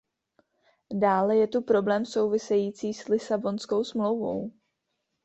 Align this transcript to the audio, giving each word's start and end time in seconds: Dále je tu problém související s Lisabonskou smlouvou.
Dále 0.99 1.37
je 1.37 1.47
tu 1.47 1.61
problém 1.61 2.05
související 2.05 2.93
s 2.93 3.07
Lisabonskou 3.07 3.83
smlouvou. 3.83 4.51